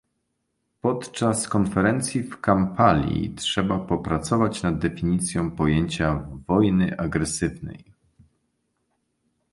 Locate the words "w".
2.23-2.41